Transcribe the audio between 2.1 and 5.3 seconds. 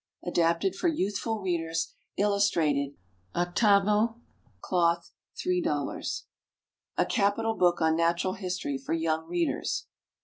Illustrated. 8vo, Cloth,